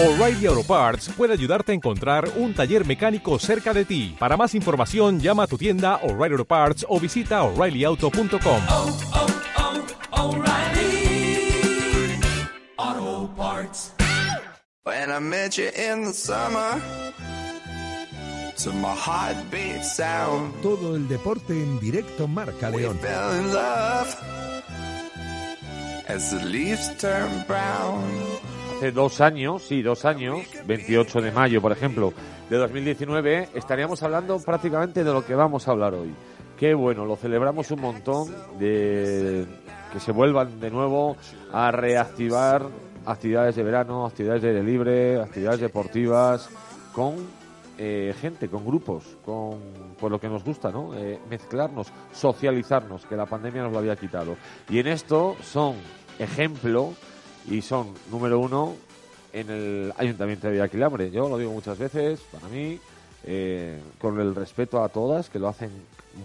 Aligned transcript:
O'Reilly 0.00 0.46
Auto 0.46 0.62
Parts 0.62 1.08
puede 1.16 1.32
ayudarte 1.32 1.72
a 1.72 1.74
encontrar 1.74 2.30
un 2.36 2.54
taller 2.54 2.86
mecánico 2.86 3.36
cerca 3.40 3.74
de 3.74 3.84
ti. 3.84 4.14
Para 4.16 4.36
más 4.36 4.54
información, 4.54 5.18
llama 5.18 5.42
a 5.42 5.46
tu 5.48 5.58
tienda 5.58 5.96
O'Reilly 6.04 6.34
Auto 6.34 6.44
Parts 6.44 6.86
o 6.88 7.00
visita 7.00 7.42
oreillyauto.com. 7.42 8.62
oh, 8.68 8.96
oh, 12.78 13.30
Parts. 13.36 13.92
When 14.84 15.10
I 15.10 15.18
met 15.18 15.58
you 15.58 15.68
in 15.74 16.04
the 16.04 16.12
summer, 16.12 16.80
to 18.58 18.72
my 18.72 18.94
heartbeat 18.94 19.84
sound, 19.84 20.54
Todo 20.62 20.94
el 20.94 21.08
deporte 21.08 21.52
en 21.54 21.80
directo 21.80 22.28
Marca 22.28 22.70
we 22.70 22.82
León. 22.82 22.98
fell 23.00 23.34
in 23.40 23.52
love 23.52 24.16
as 26.06 26.30
the 26.30 26.44
leaves 26.44 26.88
turn 26.98 27.44
brown. 27.48 28.04
Hace 28.78 28.92
dos 28.92 29.20
años, 29.20 29.64
sí, 29.64 29.82
dos 29.82 30.04
años, 30.04 30.38
28 30.64 31.20
de 31.20 31.32
mayo, 31.32 31.60
por 31.60 31.72
ejemplo, 31.72 32.12
de 32.48 32.58
2019, 32.58 33.48
estaríamos 33.54 34.04
hablando 34.04 34.38
prácticamente 34.38 35.02
de 35.02 35.12
lo 35.12 35.26
que 35.26 35.34
vamos 35.34 35.66
a 35.66 35.72
hablar 35.72 35.94
hoy. 35.94 36.14
Qué 36.56 36.74
bueno, 36.74 37.04
lo 37.04 37.16
celebramos 37.16 37.72
un 37.72 37.80
montón 37.80 38.32
de 38.56 39.46
que 39.92 39.98
se 39.98 40.12
vuelvan 40.12 40.60
de 40.60 40.70
nuevo 40.70 41.16
a 41.52 41.72
reactivar 41.72 42.68
actividades 43.04 43.56
de 43.56 43.64
verano, 43.64 44.06
actividades 44.06 44.42
de 44.42 44.50
aire 44.50 44.62
libre, 44.62 45.20
actividades 45.20 45.58
deportivas, 45.58 46.48
con 46.92 47.16
eh, 47.78 48.14
gente, 48.20 48.48
con 48.48 48.64
grupos, 48.64 49.02
con 49.24 49.58
por 49.98 50.12
lo 50.12 50.20
que 50.20 50.28
nos 50.28 50.44
gusta, 50.44 50.70
¿no? 50.70 50.94
Eh, 50.94 51.18
mezclarnos, 51.28 51.88
socializarnos, 52.12 53.06
que 53.06 53.16
la 53.16 53.26
pandemia 53.26 53.62
nos 53.62 53.72
lo 53.72 53.80
había 53.80 53.96
quitado. 53.96 54.36
Y 54.70 54.78
en 54.78 54.86
esto 54.86 55.34
son 55.42 55.74
ejemplo 56.20 56.92
y 57.46 57.62
son 57.62 57.94
número 58.10 58.38
uno 58.40 58.74
en 59.32 59.50
el 59.50 59.92
Ayuntamiento 59.96 60.46
de 60.46 60.54
Villaquilambre. 60.54 61.10
Yo 61.10 61.28
lo 61.28 61.38
digo 61.38 61.52
muchas 61.52 61.78
veces, 61.78 62.20
para 62.32 62.48
mí, 62.48 62.78
eh, 63.24 63.80
con 64.00 64.20
el 64.20 64.34
respeto 64.34 64.82
a 64.82 64.88
todas, 64.88 65.28
que 65.28 65.38
lo 65.38 65.48
hacen 65.48 65.70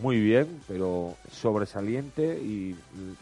muy 0.02 0.20
bien, 0.20 0.62
pero 0.68 1.16
sobresaliente 1.32 2.40
y 2.42 2.76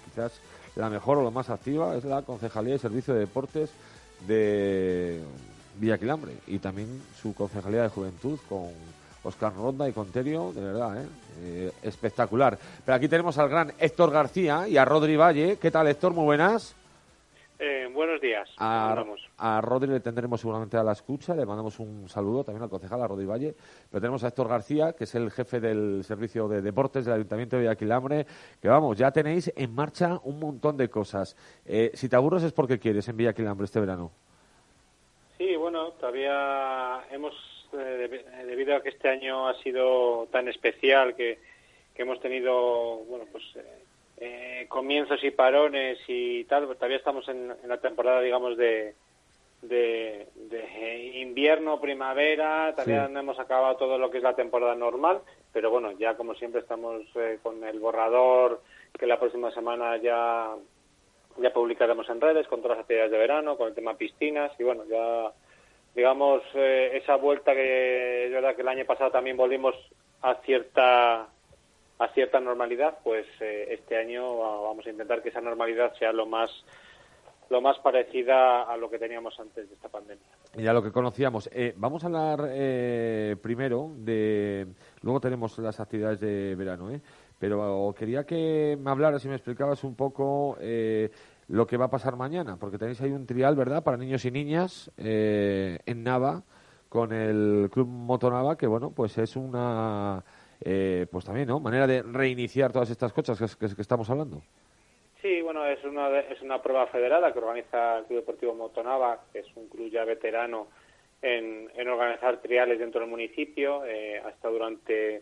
quizás 0.05 0.33
la 0.75 0.89
mejor 0.89 1.17
o 1.17 1.23
la 1.23 1.31
más 1.31 1.49
activa 1.49 1.95
es 1.95 2.05
la 2.05 2.21
Concejalía 2.21 2.73
de 2.73 2.79
Servicio 2.79 3.13
de 3.13 3.21
Deportes 3.21 3.71
de 4.27 5.21
Villaquilambre 5.79 6.33
y 6.47 6.59
también 6.59 7.01
su 7.21 7.33
Concejalía 7.33 7.83
de 7.83 7.89
Juventud 7.89 8.39
con 8.47 8.69
Oscar 9.23 9.53
Ronda 9.53 9.87
y 9.87 9.93
con 9.93 10.11
Terio, 10.11 10.51
de 10.53 10.61
verdad, 10.61 11.01
¿eh? 11.01 11.07
Eh, 11.43 11.71
espectacular. 11.83 12.57
Pero 12.85 12.95
aquí 12.95 13.07
tenemos 13.07 13.37
al 13.37 13.49
gran 13.49 13.73
Héctor 13.79 14.11
García 14.11 14.67
y 14.67 14.77
a 14.77 14.85
Rodri 14.85 15.15
Valle. 15.15 15.57
¿Qué 15.57 15.71
tal, 15.71 15.87
Héctor? 15.87 16.13
Muy 16.13 16.25
buenas. 16.25 16.75
Eh, 17.63 17.87
buenos 17.93 18.19
días. 18.19 18.49
A, 18.57 19.05
a 19.37 19.61
Rodri 19.61 19.87
le 19.91 19.99
tendremos 19.99 20.41
seguramente 20.41 20.77
a 20.77 20.83
la 20.83 20.93
escucha, 20.93 21.35
le 21.35 21.45
mandamos 21.45 21.79
un 21.79 22.09
saludo 22.09 22.43
también 22.43 22.63
al 22.63 22.71
concejal, 22.71 23.03
a 23.03 23.07
Rodri 23.07 23.27
Valle, 23.27 23.53
pero 23.87 24.01
tenemos 24.01 24.23
a 24.23 24.29
Héctor 24.29 24.47
García, 24.47 24.93
que 24.93 25.03
es 25.03 25.13
el 25.13 25.29
jefe 25.29 25.59
del 25.59 26.03
Servicio 26.03 26.47
de 26.47 26.63
Deportes 26.63 27.05
del 27.05 27.13
Ayuntamiento 27.13 27.57
de 27.57 27.61
Villaquilambre, 27.61 28.25
que 28.59 28.67
vamos, 28.67 28.97
ya 28.97 29.11
tenéis 29.11 29.53
en 29.55 29.75
marcha 29.75 30.19
un 30.23 30.39
montón 30.39 30.75
de 30.75 30.89
cosas. 30.89 31.35
Eh, 31.67 31.91
si 31.93 32.09
te 32.09 32.15
aburres 32.15 32.41
es 32.41 32.51
porque 32.51 32.79
quieres 32.79 33.07
en 33.09 33.17
Villaquilambre 33.17 33.65
este 33.65 33.79
verano. 33.79 34.09
Sí, 35.37 35.55
bueno, 35.55 35.91
todavía 35.91 37.01
hemos, 37.11 37.35
eh, 37.73 38.09
deb- 38.09 38.45
debido 38.47 38.75
a 38.75 38.81
que 38.81 38.89
este 38.89 39.07
año 39.07 39.47
ha 39.47 39.53
sido 39.61 40.25
tan 40.31 40.47
especial 40.47 41.15
que, 41.15 41.37
que 41.93 42.01
hemos 42.01 42.19
tenido, 42.21 42.97
bueno, 43.07 43.25
pues 43.31 43.43
eh, 44.23 44.67
comienzos 44.69 45.21
y 45.23 45.31
parones 45.31 45.97
y 46.07 46.43
tal, 46.45 46.65
pues 46.67 46.77
todavía 46.77 46.97
estamos 46.97 47.27
en, 47.27 47.51
en 47.63 47.67
la 47.67 47.79
temporada, 47.81 48.21
digamos, 48.21 48.55
de, 48.55 48.93
de, 49.63 50.27
de 50.35 51.11
invierno, 51.21 51.81
primavera, 51.81 52.71
todavía 52.75 53.07
Sí. 53.07 53.13
no 53.13 53.19
hemos 53.19 53.39
acabado 53.39 53.77
todo 53.77 53.97
lo 53.97 54.11
que 54.11 54.17
es 54.17 54.23
la 54.23 54.35
temporada 54.35 54.75
normal, 54.75 55.21
pero 55.51 55.71
bueno, 55.71 55.91
ya 55.93 56.15
como 56.15 56.35
siempre 56.35 56.61
estamos 56.61 57.01
eh, 57.15 57.39
con 57.41 57.63
el 57.63 57.79
borrador 57.79 58.61
que 58.97 59.07
la 59.07 59.19
próxima 59.19 59.51
semana 59.51 59.97
ya 59.97 60.55
ya 61.37 61.53
publicaremos 61.53 62.07
en 62.09 62.19
redes 62.21 62.45
con 62.47 62.61
todas 62.61 62.77
las 62.77 62.83
actividades 62.83 63.11
de 63.11 63.17
verano, 63.17 63.57
con 63.57 63.69
el 63.69 63.73
tema 63.73 63.95
piscinas 63.95 64.51
y 64.59 64.63
bueno, 64.63 64.83
ya 64.87 65.31
digamos 65.95 66.43
eh, 66.53 66.91
esa 67.01 67.15
vuelta 67.15 67.53
que 67.53 68.25
es 68.25 68.31
verdad 68.31 68.53
que 68.55 68.61
el 68.61 68.67
año 68.67 68.85
pasado 68.85 69.11
también 69.11 69.37
volvimos 69.37 69.73
a 70.21 70.35
cierta 70.45 71.27
a 72.03 72.07
cierta 72.13 72.39
normalidad, 72.39 72.97
pues 73.03 73.25
eh, 73.39 73.67
este 73.71 73.95
año 73.97 74.37
va- 74.37 74.61
vamos 74.61 74.85
a 74.85 74.89
intentar 74.89 75.21
que 75.21 75.29
esa 75.29 75.41
normalidad 75.41 75.93
sea 75.99 76.11
lo 76.11 76.25
más 76.25 76.49
lo 77.49 77.59
más 77.59 77.77
parecida 77.79 78.63
a 78.63 78.77
lo 78.77 78.89
que 78.89 78.97
teníamos 78.97 79.37
antes 79.37 79.67
de 79.67 79.75
esta 79.75 79.89
pandemia. 79.89 80.23
Ya 80.55 80.71
lo 80.71 80.81
que 80.81 80.93
conocíamos. 80.93 81.49
Eh, 81.51 81.73
vamos 81.75 82.01
a 82.01 82.07
hablar 82.07 82.45
eh, 82.49 83.35
primero 83.41 83.91
de. 83.97 84.67
Luego 85.01 85.19
tenemos 85.19 85.57
las 85.59 85.81
actividades 85.81 86.21
de 86.21 86.55
verano, 86.55 86.89
¿eh? 86.89 87.01
Pero 87.37 87.93
quería 87.97 88.23
que 88.23 88.77
me 88.79 88.89
hablaras 88.89 89.25
y 89.25 89.27
me 89.27 89.35
explicabas 89.35 89.83
un 89.83 89.95
poco 89.95 90.55
eh, 90.61 91.09
lo 91.49 91.67
que 91.67 91.75
va 91.75 91.85
a 91.85 91.89
pasar 91.89 92.15
mañana, 92.15 92.55
porque 92.55 92.77
tenéis 92.77 93.01
ahí 93.01 93.11
un 93.11 93.25
trial, 93.25 93.55
¿verdad?, 93.57 93.83
para 93.83 93.97
niños 93.97 94.23
y 94.23 94.31
niñas 94.31 94.89
eh, 94.97 95.77
en 95.85 96.03
Nava 96.03 96.43
con 96.87 97.11
el 97.11 97.69
Club 97.69 97.87
Motonava, 97.87 98.57
que 98.57 98.67
bueno, 98.67 98.91
pues 98.95 99.17
es 99.17 99.35
una. 99.35 100.23
Eh, 100.63 101.05
pues 101.11 101.25
también, 101.25 101.47
¿no? 101.47 101.59
Manera 101.59 101.87
de 101.87 102.01
reiniciar 102.03 102.71
todas 102.71 102.89
estas 102.89 103.11
cosas 103.13 103.37
que, 103.39 103.67
que- 103.67 103.75
que 103.75 103.81
estamos 103.81 104.09
hablando. 104.09 104.41
Sí, 105.21 105.41
bueno, 105.41 105.65
es 105.65 105.83
una, 105.83 106.19
es 106.19 106.41
una 106.41 106.61
prueba 106.61 106.87
federada 106.87 107.31
que 107.31 107.39
organiza 107.39 107.99
el 107.99 108.05
Club 108.05 108.19
Deportivo 108.21 108.55
Motonava, 108.55 109.19
que 109.31 109.39
es 109.39 109.47
un 109.55 109.67
club 109.69 109.89
ya 109.91 110.03
veterano 110.03 110.67
en, 111.21 111.69
en 111.75 111.87
organizar 111.89 112.37
triales 112.41 112.79
dentro 112.79 113.01
del 113.01 113.09
municipio. 113.09 113.85
Eh, 113.85 114.19
ha 114.23 114.29
estado 114.29 114.55
durante, 114.55 115.21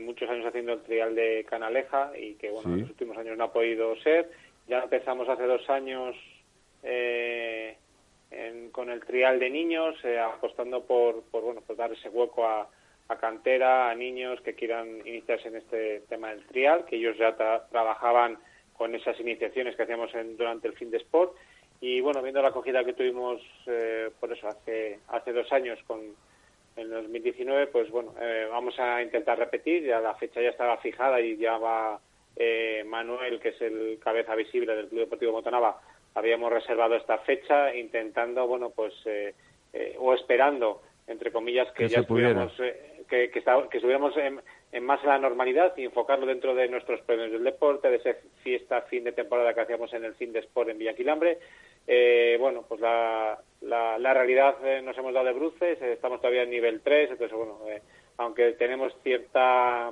muchos 0.00 0.30
años 0.30 0.46
haciendo 0.46 0.74
el 0.74 0.82
trial 0.82 1.14
de 1.16 1.44
Canaleja 1.48 2.12
y 2.16 2.34
que, 2.34 2.50
bueno, 2.50 2.68
Sí. 2.68 2.74
en 2.74 2.80
los 2.82 2.90
últimos 2.90 3.16
años 3.18 3.36
no 3.36 3.44
ha 3.44 3.52
podido 3.52 3.96
ser. 3.96 4.30
Ya 4.68 4.80
empezamos 4.80 5.28
hace 5.28 5.44
dos 5.46 5.68
años 5.68 6.14
eh, 6.84 7.76
en- 8.30 8.70
con 8.70 8.90
el 8.90 9.04
trial 9.04 9.40
de 9.40 9.50
niños, 9.50 9.96
eh, 10.04 10.18
apostando 10.20 10.84
por, 10.84 11.22
por, 11.24 11.42
bueno, 11.42 11.60
por 11.62 11.76
dar 11.76 11.92
ese 11.92 12.08
hueco 12.08 12.46
a, 12.46 12.68
a 13.08 13.16
cantera, 13.16 13.90
a 13.90 13.94
niños 13.94 14.40
que 14.40 14.54
quieran 14.54 15.00
iniciarse 15.06 15.48
en 15.48 15.56
este 15.56 16.00
tema 16.08 16.30
del 16.30 16.46
trial, 16.46 16.84
que 16.86 16.96
ellos 16.96 17.16
ya 17.18 17.36
tra- 17.36 17.68
trabajaban 17.70 18.38
con 18.72 18.94
esas 18.94 19.18
iniciaciones 19.20 19.76
que 19.76 19.82
hacíamos 19.82 20.14
en- 20.14 20.36
durante 20.36 20.68
el 20.68 20.74
fin 20.74 20.90
de 20.90 20.96
sport. 20.98 21.34
Y 21.80 22.00
bueno, 22.00 22.22
viendo 22.22 22.40
la 22.40 22.48
acogida 22.48 22.82
que 22.84 22.94
tuvimos, 22.94 23.42
eh, 23.66 24.10
por 24.18 24.32
eso, 24.32 24.48
hace, 24.48 25.00
hace 25.08 25.32
dos 25.32 25.50
años 25.52 25.78
con 25.86 26.00
en 26.76 26.90
2019, 26.90 27.68
pues 27.68 27.88
bueno, 27.90 28.14
eh, 28.20 28.48
vamos 28.50 28.76
a 28.80 29.00
intentar 29.00 29.38
repetir. 29.38 29.84
Ya 29.84 30.00
la 30.00 30.14
fecha 30.14 30.40
ya 30.40 30.48
estaba 30.48 30.76
fijada 30.78 31.20
y 31.20 31.36
ya 31.36 31.56
va 31.58 32.00
eh, 32.36 32.82
Manuel, 32.86 33.38
que 33.38 33.50
es 33.50 33.60
el 33.62 33.98
cabeza 34.02 34.34
visible 34.34 34.74
del 34.74 34.88
Club 34.88 35.00
Deportivo 35.02 35.30
Motonava, 35.32 35.80
habíamos 36.16 36.52
reservado 36.52 36.96
esta 36.96 37.18
fecha 37.18 37.72
intentando, 37.76 38.44
bueno, 38.48 38.70
pues, 38.70 38.92
eh, 39.04 39.34
eh, 39.72 39.94
o 40.00 40.14
esperando, 40.14 40.82
entre 41.06 41.30
comillas, 41.30 41.68
que, 41.72 41.84
Que 41.84 41.88
ya 41.90 42.00
se 42.00 42.06
pudiera. 42.08 42.42
Que, 43.08 43.30
esta- 43.34 43.68
que 43.68 43.78
estuviéramos 43.78 44.16
en, 44.16 44.40
más 44.84 45.02
en 45.02 45.08
la 45.08 45.18
normalidad 45.18 45.76
y 45.76 45.84
enfocarlo 45.84 46.26
dentro 46.26 46.54
de 46.54 46.68
nuestros 46.68 47.00
premios 47.02 47.30
del 47.30 47.44
deporte, 47.44 47.88
de 47.90 47.96
esa 47.96 48.14
fiesta 48.42 48.82
fin 48.82 49.04
de 49.04 49.12
temporada 49.12 49.54
que 49.54 49.60
hacíamos 49.60 49.92
en 49.94 50.04
el 50.04 50.14
fin 50.14 50.32
de 50.32 50.40
sport 50.40 50.68
en 50.70 50.78
Villaquilambre. 50.78 51.38
Eh, 51.86 52.36
bueno, 52.40 52.64
pues 52.68 52.80
la, 52.80 53.38
la, 53.60 53.98
la 53.98 54.14
realidad 54.14 54.56
eh, 54.64 54.80
nos 54.82 54.96
hemos 54.96 55.12
dado 55.12 55.26
de 55.26 55.32
bruces, 55.32 55.80
eh, 55.82 55.92
estamos 55.92 56.20
todavía 56.20 56.42
en 56.42 56.50
nivel 56.50 56.80
3, 56.80 57.10
entonces, 57.10 57.36
bueno, 57.36 57.58
eh, 57.68 57.82
aunque 58.16 58.52
tenemos 58.52 58.92
cierta 59.02 59.90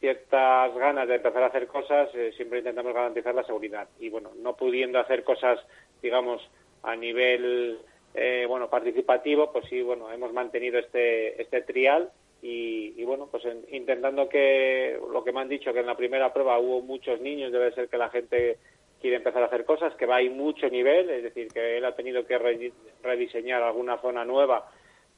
ciertas 0.00 0.74
ganas 0.74 1.08
de 1.08 1.14
empezar 1.14 1.42
a 1.42 1.46
hacer 1.46 1.66
cosas, 1.66 2.10
siempre 2.36 2.58
intentamos 2.58 2.92
garantizar 2.92 3.34
la 3.34 3.44
seguridad. 3.44 3.88
Y 3.98 4.10
bueno, 4.10 4.32
no 4.36 4.54
pudiendo 4.54 4.98
hacer 4.98 5.24
cosas, 5.24 5.58
digamos, 6.02 6.42
a 6.82 6.94
nivel 6.94 7.78
eh, 8.14 8.46
bueno 8.48 8.70
participativo, 8.70 9.52
pues 9.52 9.66
sí, 9.68 9.82
bueno, 9.82 10.10
hemos 10.12 10.32
mantenido 10.32 10.78
este 10.78 11.40
este 11.42 11.62
trial 11.62 12.10
y, 12.42 12.94
y 12.96 13.04
bueno, 13.04 13.28
pues 13.30 13.44
en- 13.44 13.64
intentando 13.70 14.28
que 14.28 14.98
lo 15.12 15.24
que 15.24 15.32
me 15.32 15.40
han 15.40 15.48
dicho 15.48 15.72
que 15.72 15.80
en 15.80 15.86
la 15.86 15.96
primera 15.96 16.32
prueba 16.32 16.58
hubo 16.58 16.80
muchos 16.82 17.20
niños, 17.20 17.52
debe 17.52 17.72
ser 17.72 17.88
que 17.88 17.96
la 17.98 18.10
gente 18.10 18.58
quiere 19.00 19.16
empezar 19.16 19.42
a 19.42 19.46
hacer 19.46 19.64
cosas, 19.64 19.94
que 19.96 20.06
va 20.06 20.16
hay 20.16 20.30
mucho 20.30 20.68
nivel, 20.70 21.10
es 21.10 21.22
decir, 21.22 21.48
que 21.48 21.76
él 21.78 21.84
ha 21.84 21.94
tenido 21.96 22.26
que 22.26 22.38
re- 22.38 22.72
rediseñar 23.02 23.62
alguna 23.62 23.98
zona 23.98 24.24
nueva 24.24 24.70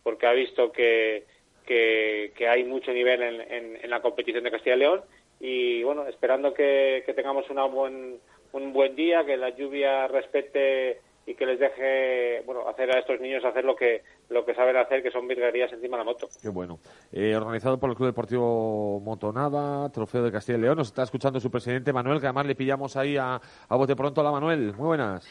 porque 0.03 0.27
ha 0.27 0.33
visto 0.33 0.71
que, 0.73 1.25
que, 1.67 2.33
que 2.37 2.49
hay 2.49 2.65
mucho 2.65 2.93
nivel 2.93 3.23
en, 3.23 3.41
en- 3.83 3.91
la 3.91 4.01
competición 4.03 4.45
de 4.45 4.51
Castilla 4.51 4.77
y 4.77 4.79
León 4.79 5.03
y 5.41 5.83
bueno, 5.83 6.07
esperando 6.09 6.55
que, 6.55 7.03
que 7.07 7.13
tengamos 7.15 7.49
una 7.51 7.65
buen, 7.65 8.19
un 8.53 8.73
buen 8.73 8.95
día, 8.97 9.25
que 9.27 9.37
la 9.37 9.51
lluvia 9.51 10.07
respete 10.09 11.01
y 11.27 11.35
que 11.35 11.45
les 11.45 11.59
deje 11.59 12.43
bueno 12.47 12.69
hacer 12.69 12.95
a 12.95 13.01
estos 13.01 13.21
niños 13.21 13.45
hacer 13.45 13.65
lo 13.65 13.75
que 13.75 14.03
lo 14.31 14.45
que 14.45 14.55
saben 14.55 14.77
hacer, 14.77 15.03
que 15.03 15.11
son 15.11 15.27
virguerías 15.27 15.73
encima 15.73 15.97
de 15.97 16.05
la 16.05 16.11
moto. 16.11 16.29
Qué 16.41 16.49
bueno. 16.49 16.79
Eh, 17.13 17.35
organizado 17.35 17.79
por 17.79 17.91
el 17.91 17.97
Club 17.97 18.09
Deportivo 18.09 19.01
Motonava, 19.01 19.91
Trofeo 19.93 20.23
de 20.23 20.33
Castilla 20.33 20.59
y 20.59 20.63
León. 20.63 20.79
Nos 20.79 20.89
está 20.89 21.03
escuchando 21.03 21.41
su 21.41 21.51
presidente 21.51 21.93
Manuel, 21.93 22.21
que 22.21 22.27
además 22.27 22.47
le 22.47 22.55
pillamos 22.55 22.97
ahí 22.97 23.17
a, 23.17 23.41
a 23.69 23.77
bote 23.77 23.97
pronto. 23.97 24.21
Hola 24.21 24.31
Manuel, 24.31 24.73
muy 24.75 24.87
buenas. 24.87 25.29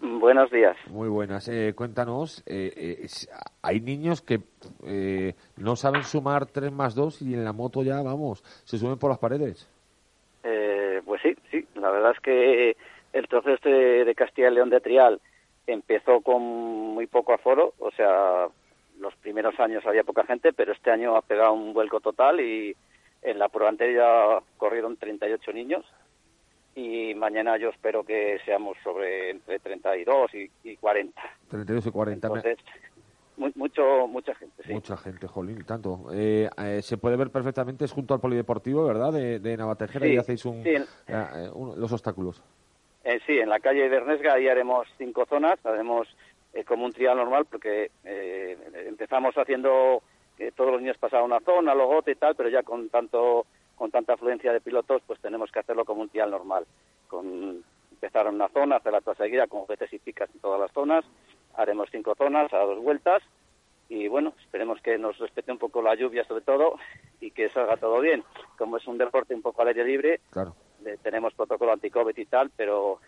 Buenos 0.00 0.50
días. 0.50 0.76
Muy 0.88 1.08
buenas. 1.08 1.48
Eh, 1.48 1.72
cuéntanos, 1.74 2.42
eh, 2.46 2.72
eh, 2.76 3.06
hay 3.62 3.80
niños 3.80 4.20
que 4.20 4.40
eh, 4.86 5.34
no 5.56 5.76
saben 5.76 6.04
sumar 6.04 6.46
3 6.46 6.70
más 6.72 6.94
2 6.94 7.22
y 7.22 7.34
en 7.34 7.44
la 7.44 7.52
moto 7.52 7.82
ya, 7.82 8.02
vamos, 8.02 8.42
se 8.64 8.76
suben 8.76 8.98
por 8.98 9.10
las 9.10 9.18
paredes. 9.18 9.68
Eh, 10.42 11.00
pues 11.06 11.22
sí, 11.22 11.34
sí. 11.50 11.66
La 11.76 11.90
verdad 11.90 12.12
es 12.12 12.20
que 12.20 12.76
el 13.14 13.26
trofeo 13.28 13.54
este 13.54 14.04
de 14.04 14.14
Castilla 14.14 14.50
y 14.50 14.54
León 14.54 14.68
de 14.70 14.80
Trial 14.80 15.20
empezó 15.66 16.20
con 16.20 16.42
muy 16.42 17.06
poco 17.06 17.32
aforo, 17.32 17.72
o 17.78 17.90
sea, 17.92 18.46
los 18.98 19.14
primeros 19.16 19.58
años 19.58 19.84
había 19.86 20.04
poca 20.04 20.24
gente, 20.24 20.52
pero 20.52 20.72
este 20.72 20.90
año 20.90 21.16
ha 21.16 21.22
pegado 21.22 21.52
un 21.54 21.72
vuelco 21.72 22.00
total 22.00 22.40
y 22.40 22.76
en 23.22 23.38
la 23.38 23.48
prueba 23.48 23.70
anterior 23.70 24.02
ya 24.42 24.46
corrieron 24.58 24.96
38 24.98 25.52
niños 25.52 25.84
y 26.74 27.14
mañana 27.14 27.56
yo 27.56 27.70
espero 27.70 28.04
que 28.04 28.38
seamos 28.44 28.76
sobre 28.84 29.30
entre 29.30 29.58
32 29.60 30.34
y, 30.34 30.50
y 30.64 30.76
40. 30.76 31.22
32 31.48 31.86
y 31.86 31.90
40. 31.90 32.28
me- 32.28 32.34
Entonces, 32.36 32.58
mu- 33.36 33.50
mucho, 33.54 34.06
mucha 34.08 34.34
gente, 34.34 34.62
sí. 34.64 34.72
Mucha 34.72 34.96
gente, 34.96 35.26
jolín, 35.28 35.64
tanto. 35.64 36.06
Eh, 36.12 36.50
eh, 36.58 36.82
se 36.82 36.98
puede 36.98 37.16
ver 37.16 37.30
perfectamente, 37.30 37.84
es 37.84 37.92
junto 37.92 38.12
al 38.12 38.20
polideportivo, 38.20 38.84
¿verdad? 38.86 39.12
De, 39.12 39.38
de 39.38 39.56
Navatejera 39.56 40.04
Sí, 40.06 40.12
y 40.14 40.16
hacéis 40.18 40.44
un, 40.44 40.62
sí, 40.64 40.70
en- 40.70 40.82
eh, 40.82 41.26
eh, 41.36 41.50
un- 41.54 41.80
los 41.80 41.92
obstáculos. 41.92 42.42
Eh, 43.04 43.20
sí, 43.26 43.38
en 43.38 43.50
la 43.50 43.60
calle 43.60 43.88
de 43.88 43.96
Ernesga 43.96 44.32
ahí 44.32 44.48
haremos 44.48 44.88
cinco 44.96 45.26
zonas, 45.26 45.64
haremos 45.64 46.08
eh, 46.54 46.64
como 46.64 46.86
un 46.86 46.92
trial 46.92 47.18
normal 47.18 47.44
porque 47.44 47.90
eh, 48.02 48.56
empezamos 48.86 49.36
haciendo 49.36 50.02
que 50.38 50.52
todos 50.52 50.72
los 50.72 50.80
niños 50.80 50.96
pasaban 50.96 51.26
una 51.26 51.40
zona, 51.40 51.74
otra 51.74 52.12
y 52.12 52.16
tal, 52.16 52.34
pero 52.34 52.48
ya 52.48 52.62
con 52.62 52.88
tanto 52.88 53.46
con 53.76 53.90
tanta 53.90 54.14
afluencia 54.14 54.52
de 54.52 54.60
pilotos, 54.60 55.02
pues 55.06 55.20
tenemos 55.20 55.50
que 55.50 55.58
hacerlo 55.58 55.84
como 55.84 56.02
un 56.02 56.08
trial 56.08 56.30
normal. 56.30 56.64
Con 57.08 57.62
empezar 57.90 58.26
en 58.26 58.36
una 58.36 58.48
zona, 58.48 58.76
hacer 58.76 58.92
la 58.92 59.14
seguida 59.14 59.48
con 59.48 59.62
juguetes 59.62 59.92
y 59.92 59.98
picas 59.98 60.30
en 60.32 60.40
todas 60.40 60.60
las 60.60 60.72
zonas, 60.72 61.04
haremos 61.54 61.88
cinco 61.90 62.14
zonas 62.14 62.52
a 62.52 62.58
dos 62.58 62.82
vueltas 62.82 63.22
y 63.88 64.08
bueno, 64.08 64.32
esperemos 64.40 64.80
que 64.80 64.96
nos 64.96 65.18
respete 65.18 65.52
un 65.52 65.58
poco 65.58 65.82
la 65.82 65.94
lluvia 65.94 66.24
sobre 66.24 66.42
todo 66.42 66.78
y 67.20 67.32
que 67.32 67.48
salga 67.50 67.76
todo 67.76 68.00
bien. 68.00 68.24
Como 68.56 68.78
es 68.78 68.86
un 68.86 68.96
deporte 68.96 69.34
un 69.34 69.42
poco 69.42 69.62
al 69.62 69.68
aire 69.68 69.84
libre, 69.84 70.20
Claro. 70.30 70.54
Tenemos 71.02 71.34
protocolo 71.34 71.72
anti-COVID 71.72 72.16
y 72.16 72.26
tal, 72.26 72.50
pero 72.56 72.98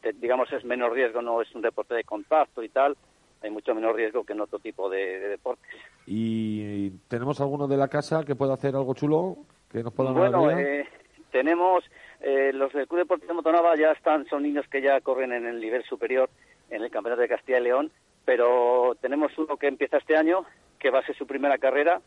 te- 0.00 0.12
digamos 0.12 0.52
es 0.52 0.64
menos 0.64 0.92
riesgo, 0.92 1.22
no 1.22 1.40
es 1.42 1.54
un 1.54 1.62
deporte 1.62 1.94
de 1.94 2.04
contacto 2.04 2.62
y 2.62 2.68
tal, 2.68 2.96
hay 3.42 3.50
mucho 3.50 3.74
menos 3.74 3.94
riesgo 3.94 4.24
que 4.24 4.32
en 4.32 4.40
otro 4.40 4.58
tipo 4.58 4.88
de, 4.90 5.18
de 5.20 5.28
deportes. 5.28 5.70
¿Y 6.06 6.90
tenemos 7.08 7.40
alguno 7.40 7.66
de 7.68 7.76
la 7.76 7.88
casa 7.88 8.24
que 8.24 8.34
pueda 8.34 8.54
hacer 8.54 8.74
algo 8.74 8.94
chulo? 8.94 9.36
Que 9.70 9.82
nos 9.82 9.92
pueda 9.92 10.10
Bueno, 10.10 10.50
eh, 10.50 10.86
tenemos 11.30 11.84
eh, 12.20 12.50
los 12.52 12.72
del 12.72 12.86
Club 12.88 13.00
Deportivo 13.00 13.34
Motonava 13.34 13.76
ya 13.76 13.92
están, 13.92 14.26
son 14.26 14.42
niños 14.42 14.66
que 14.68 14.82
ya 14.82 15.00
corren 15.00 15.32
en 15.32 15.46
el 15.46 15.60
nivel 15.60 15.84
superior 15.84 16.28
en 16.70 16.82
el 16.82 16.90
Campeonato 16.90 17.22
de 17.22 17.28
Castilla 17.28 17.58
y 17.58 17.62
León, 17.62 17.90
pero 18.24 18.96
tenemos 19.00 19.36
uno 19.38 19.56
que 19.56 19.66
empieza 19.68 19.96
este 19.98 20.16
año, 20.16 20.44
que 20.78 20.90
va 20.90 20.98
a 21.00 21.06
ser 21.06 21.16
su 21.16 21.26
primera 21.26 21.58
carrera, 21.58 22.00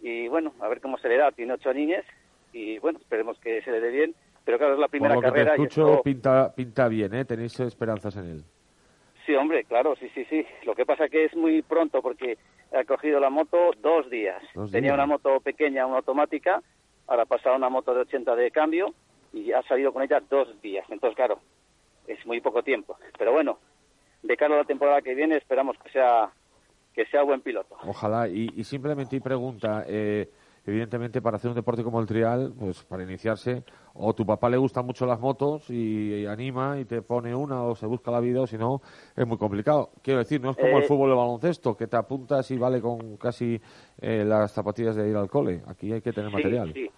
y 0.00 0.28
bueno, 0.28 0.52
a 0.60 0.68
ver 0.68 0.80
cómo 0.80 0.98
se 0.98 1.08
le 1.08 1.16
da, 1.16 1.30
tiene 1.32 1.52
ocho 1.52 1.72
niños, 1.74 2.04
y 2.52 2.78
bueno, 2.78 2.98
esperemos 2.98 3.38
que 3.40 3.62
se 3.62 3.70
le 3.70 3.80
dé 3.80 3.90
bien, 3.90 4.14
pero 4.50 4.58
claro, 4.58 4.74
es 4.74 4.80
la 4.80 4.86
Por 4.86 4.90
primera 4.90 5.14
lo 5.14 5.20
que 5.20 5.26
te 5.26 5.32
carrera. 5.32 5.50
y 5.56 5.62
escucho, 5.62 5.86
esto- 5.90 6.02
pinta, 6.02 6.52
pinta 6.54 6.88
bien, 6.88 7.14
¿eh? 7.14 7.24
Tenéis 7.24 7.58
esperanzas 7.60 8.16
en 8.16 8.24
él. 8.30 8.44
Sí, 9.24 9.34
hombre, 9.36 9.62
claro, 9.64 9.94
sí, 9.96 10.08
sí, 10.14 10.24
sí. 10.24 10.44
Lo 10.64 10.74
que 10.74 10.84
pasa 10.84 11.08
que 11.08 11.26
es 11.26 11.36
muy 11.36 11.62
pronto 11.62 12.02
porque 12.02 12.36
ha 12.76 12.82
cogido 12.84 13.20
la 13.20 13.30
moto 13.30 13.56
dos 13.80 14.10
días. 14.10 14.42
Dos 14.54 14.72
Tenía 14.72 14.88
días. 14.90 14.94
una 14.94 15.06
moto 15.06 15.38
pequeña, 15.40 15.86
una 15.86 15.98
automática, 15.98 16.60
ahora 17.06 17.22
ha 17.22 17.26
pasado 17.26 17.54
a 17.54 17.58
una 17.58 17.68
moto 17.68 17.94
de 17.94 18.00
80 18.00 18.34
de 18.34 18.50
cambio 18.50 18.92
y 19.32 19.52
ha 19.52 19.62
salido 19.62 19.92
con 19.92 20.02
ella 20.02 20.20
dos 20.28 20.60
días. 20.60 20.84
Entonces, 20.90 21.14
claro, 21.16 21.38
es 22.08 22.24
muy 22.26 22.40
poco 22.40 22.64
tiempo. 22.64 22.96
Pero 23.18 23.30
bueno, 23.32 23.58
de 24.24 24.36
cara 24.36 24.54
a 24.56 24.58
la 24.58 24.64
temporada 24.64 25.00
que 25.02 25.14
viene 25.14 25.36
esperamos 25.36 25.76
que 25.78 25.90
sea 25.90 26.30
que 26.92 27.06
sea 27.06 27.22
buen 27.22 27.40
piloto. 27.40 27.76
Ojalá. 27.86 28.26
Y, 28.26 28.50
y 28.56 28.64
simplemente 28.64 29.14
y 29.14 29.20
pregunta, 29.20 29.84
eh, 29.86 30.28
evidentemente 30.70 31.20
para 31.20 31.36
hacer 31.36 31.50
un 31.50 31.56
deporte 31.56 31.82
como 31.82 32.00
el 32.00 32.06
trial, 32.06 32.52
pues 32.58 32.84
para 32.84 33.02
iniciarse, 33.02 33.64
o 33.94 34.14
tu 34.14 34.24
papá 34.24 34.48
le 34.48 34.56
gustan 34.56 34.86
mucho 34.86 35.04
las 35.06 35.20
motos 35.20 35.68
y, 35.70 36.26
anima 36.26 36.78
y 36.78 36.84
te 36.84 37.02
pone 37.02 37.34
una 37.34 37.62
o 37.62 37.74
se 37.74 37.86
busca 37.86 38.10
la 38.10 38.20
vida, 38.20 38.40
o 38.40 38.46
si 38.46 38.56
no, 38.56 38.80
es 39.16 39.26
muy 39.26 39.36
complicado. 39.36 39.90
Quiero 40.02 40.20
decir, 40.20 40.40
no 40.40 40.50
es 40.50 40.56
como 40.56 40.78
Eh, 40.78 40.82
el 40.82 40.84
fútbol 40.84 41.10
o 41.10 41.12
el 41.12 41.18
baloncesto, 41.18 41.76
que 41.76 41.86
te 41.86 41.96
apuntas 41.96 42.50
y 42.50 42.56
vale 42.58 42.80
con 42.80 43.16
casi 43.16 43.60
eh, 44.00 44.24
las 44.24 44.52
zapatillas 44.52 44.96
de 44.96 45.10
ir 45.10 45.16
al 45.16 45.28
cole. 45.28 45.62
Aquí 45.66 45.92
hay 45.92 46.00
que 46.00 46.12
tener 46.12 46.30
Sí, 46.30 46.36
material. 46.36 46.72
sí, 46.72 46.90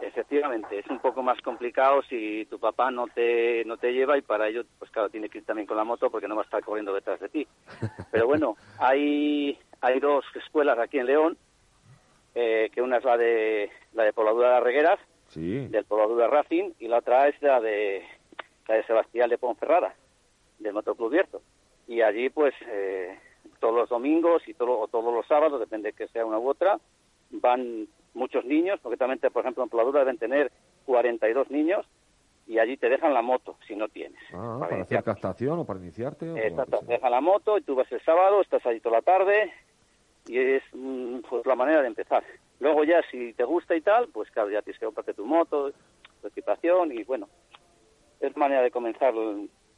efectivamente, 0.00 0.78
es 0.78 0.86
un 0.90 0.98
poco 1.00 1.22
más 1.22 1.40
complicado 1.42 2.02
si 2.02 2.44
tu 2.46 2.58
papá 2.58 2.90
no 2.90 3.06
te, 3.06 3.64
no 3.64 3.76
te 3.76 3.92
lleva 3.92 4.18
y 4.18 4.22
para 4.22 4.48
ello, 4.48 4.62
pues 4.78 4.90
claro, 4.90 5.08
tiene 5.08 5.28
que 5.28 5.38
ir 5.38 5.44
también 5.44 5.66
con 5.66 5.76
la 5.76 5.84
moto 5.84 6.10
porque 6.10 6.28
no 6.28 6.36
va 6.36 6.42
a 6.42 6.44
estar 6.44 6.62
corriendo 6.62 6.92
detrás 6.94 7.20
de 7.20 7.28
ti. 7.28 7.46
Pero 8.10 8.26
bueno, 8.26 8.56
hay, 8.78 9.58
hay 9.80 10.00
dos 10.00 10.24
escuelas 10.34 10.78
aquí 10.78 10.98
en 10.98 11.06
León, 11.06 11.36
eh, 12.34 12.70
que 12.72 12.82
una 12.82 12.98
es 12.98 13.04
la 13.04 13.16
de, 13.16 13.70
la 13.92 14.04
de 14.04 14.12
Pobladura 14.12 14.48
de 14.48 14.54
las 14.54 14.62
Regueras, 14.64 14.98
Sí. 15.28 15.66
del 15.68 15.84
Pobladura 15.84 16.28
Racing, 16.28 16.72
y 16.78 16.86
la 16.88 16.98
otra 16.98 17.28
es 17.28 17.40
la 17.42 17.60
de, 17.60 18.02
la 18.68 18.74
de 18.76 18.84
Sebastián 18.84 19.30
de 19.30 19.38
Ponferrada, 19.38 19.94
del 20.58 20.74
Motoclub 20.74 21.10
Bierzo. 21.10 21.42
Y 21.88 22.02
allí, 22.02 22.28
pues, 22.30 22.54
eh, 22.68 23.18
todos 23.58 23.74
los 23.74 23.88
domingos 23.88 24.46
y 24.46 24.54
todo, 24.54 24.78
o 24.78 24.88
todos 24.88 25.12
los 25.12 25.26
sábados, 25.26 25.58
depende 25.60 25.92
que 25.92 26.08
sea 26.08 26.24
una 26.26 26.38
u 26.38 26.48
otra, 26.48 26.78
van 27.30 27.88
muchos 28.14 28.44
niños, 28.44 28.78
concretamente, 28.80 29.30
por 29.30 29.42
ejemplo, 29.42 29.64
en 29.64 29.70
Pobladura 29.70 30.00
deben 30.00 30.18
tener 30.18 30.52
42 30.86 31.50
niños, 31.50 31.84
y 32.46 32.58
allí 32.58 32.76
te 32.76 32.88
dejan 32.90 33.14
la 33.14 33.22
moto, 33.22 33.56
si 33.66 33.74
no 33.74 33.88
tienes. 33.88 34.20
Ah, 34.32 34.56
para 34.60 34.68
para 34.70 34.82
hacer 34.82 35.02
captación 35.02 35.58
o 35.60 35.64
para 35.64 35.80
iniciarte. 35.80 36.26
Exacto, 36.46 36.80
te 36.80 36.92
dejan 36.92 37.10
la 37.10 37.20
moto 37.22 37.56
y 37.58 37.62
tú 37.62 37.74
vas 37.74 37.90
el 37.90 38.02
sábado, 38.02 38.42
estás 38.42 38.64
ahí 38.66 38.80
toda 38.80 38.98
la 38.98 39.02
tarde 39.02 39.50
y 40.26 40.38
es 40.38 40.62
mm, 40.72 41.18
pues 41.28 41.44
la 41.46 41.54
manera 41.54 41.80
de 41.82 41.88
empezar. 41.88 42.22
Luego 42.60 42.84
ya 42.84 43.00
si 43.10 43.32
te 43.34 43.44
gusta 43.44 43.74
y 43.76 43.80
tal, 43.80 44.08
pues 44.08 44.30
claro, 44.30 44.50
ya 44.50 44.62
tienes 44.62 44.78
que 44.78 44.86
comprarte 44.86 45.14
tu 45.14 45.24
moto, 45.26 45.72
tu 46.22 46.28
equipación 46.28 46.92
y 46.92 47.02
bueno, 47.04 47.28
es 48.20 48.36
manera 48.36 48.62
de 48.62 48.70
comenzar 48.70 49.12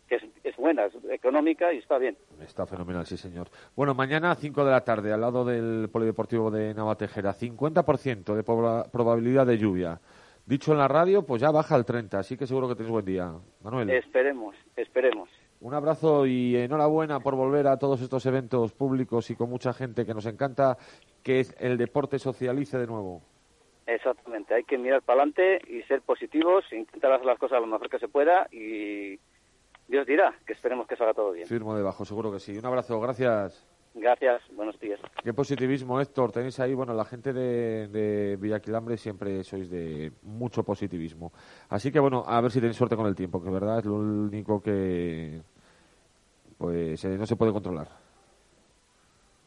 que 0.08 0.16
es, 0.16 0.22
es 0.44 0.56
buena, 0.56 0.84
es 0.84 0.94
económica 1.10 1.72
y 1.72 1.78
está 1.78 1.98
bien. 1.98 2.16
Está 2.40 2.64
fenomenal, 2.66 3.04
sí, 3.06 3.16
señor. 3.16 3.48
Bueno, 3.74 3.92
mañana 3.94 4.30
a 4.30 4.36
5 4.36 4.64
de 4.64 4.70
la 4.70 4.84
tarde, 4.84 5.12
al 5.12 5.20
lado 5.20 5.44
del 5.44 5.88
Polideportivo 5.90 6.48
de 6.50 6.72
Navatejera, 6.74 7.32
50% 7.34 8.34
de 8.36 8.44
proba- 8.44 8.88
probabilidad 8.90 9.46
de 9.46 9.58
lluvia. 9.58 10.00
Dicho 10.44 10.70
en 10.70 10.78
la 10.78 10.86
radio, 10.86 11.26
pues 11.26 11.42
ya 11.42 11.50
baja 11.50 11.74
al 11.74 11.84
30, 11.84 12.20
así 12.20 12.36
que 12.36 12.46
seguro 12.46 12.68
que 12.68 12.76
tenéis 12.76 12.92
buen 12.92 13.04
día. 13.04 13.32
Manuel, 13.64 13.90
Esperemos, 13.90 14.54
esperemos. 14.76 15.28
Un 15.60 15.74
abrazo 15.74 16.26
y 16.26 16.56
enhorabuena 16.56 17.20
por 17.20 17.34
volver 17.34 17.66
a 17.66 17.78
todos 17.78 18.00
estos 18.00 18.24
eventos 18.26 18.72
públicos 18.72 19.30
y 19.30 19.36
con 19.36 19.50
mucha 19.50 19.72
gente 19.72 20.04
que 20.04 20.14
nos 20.14 20.26
encanta 20.26 20.76
que 21.22 21.40
es 21.40 21.54
el 21.58 21.76
deporte 21.76 22.18
socialice 22.18 22.78
de 22.78 22.86
nuevo. 22.86 23.22
Exactamente, 23.86 24.54
hay 24.54 24.64
que 24.64 24.78
mirar 24.78 25.02
para 25.02 25.22
adelante 25.22 25.60
y 25.68 25.82
ser 25.82 26.02
positivos, 26.02 26.64
intentar 26.72 27.12
hacer 27.12 27.26
las 27.26 27.38
cosas 27.38 27.60
lo 27.60 27.66
mejor 27.66 27.88
que 27.88 27.98
se 27.98 28.08
pueda 28.08 28.48
y 28.50 29.18
Dios 29.88 30.06
dirá 30.06 30.34
que 30.44 30.52
esperemos 30.52 30.86
que 30.88 30.96
salga 30.96 31.14
todo 31.14 31.32
bien. 31.32 31.46
Firmo 31.46 31.76
debajo, 31.76 32.04
seguro 32.04 32.32
que 32.32 32.40
sí. 32.40 32.58
Un 32.58 32.66
abrazo, 32.66 33.00
gracias. 33.00 33.75
Gracias, 33.98 34.42
buenos 34.52 34.78
días. 34.78 35.00
Qué 35.24 35.32
positivismo, 35.32 35.98
Héctor. 35.98 36.30
Tenéis 36.30 36.60
ahí, 36.60 36.74
bueno, 36.74 36.92
la 36.92 37.06
gente 37.06 37.32
de, 37.32 37.88
de 37.88 38.36
Villaquilambre 38.36 38.98
siempre 38.98 39.42
sois 39.42 39.70
de 39.70 40.12
mucho 40.22 40.62
positivismo. 40.64 41.32
Así 41.70 41.90
que, 41.90 41.98
bueno, 41.98 42.22
a 42.26 42.38
ver 42.42 42.50
si 42.50 42.60
tenéis 42.60 42.76
suerte 42.76 42.94
con 42.94 43.06
el 43.06 43.14
tiempo, 43.14 43.42
que 43.42 43.48
verdad 43.48 43.78
es 43.78 43.86
lo 43.86 43.94
único 43.94 44.62
que 44.62 45.40
pues 46.58 47.02
eh, 47.06 47.16
no 47.16 47.24
se 47.24 47.36
puede 47.36 47.52
controlar. 47.52 47.88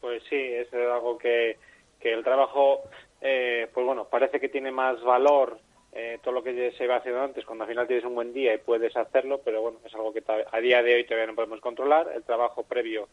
Pues 0.00 0.20
sí, 0.28 0.36
es 0.36 0.72
algo 0.74 1.16
que, 1.16 1.56
que 2.00 2.12
el 2.12 2.24
trabajo, 2.24 2.80
eh, 3.20 3.68
pues 3.72 3.86
bueno, 3.86 4.06
parece 4.06 4.40
que 4.40 4.48
tiene 4.48 4.72
más 4.72 5.00
valor 5.04 5.60
eh, 5.92 6.18
todo 6.24 6.34
lo 6.34 6.42
que 6.42 6.72
se 6.72 6.84
iba 6.84 6.96
haciendo 6.96 7.22
antes, 7.22 7.44
cuando 7.44 7.64
al 7.64 7.70
final 7.70 7.86
tienes 7.86 8.04
un 8.04 8.16
buen 8.16 8.32
día 8.32 8.52
y 8.54 8.58
puedes 8.58 8.96
hacerlo, 8.96 9.40
pero 9.44 9.62
bueno, 9.62 9.78
es 9.84 9.94
algo 9.94 10.12
que 10.12 10.24
a 10.26 10.60
día 10.60 10.82
de 10.82 10.96
hoy 10.96 11.04
todavía 11.04 11.28
no 11.28 11.36
podemos 11.36 11.60
controlar. 11.60 12.10
El 12.14 12.24
trabajo 12.24 12.64
previo 12.64 13.08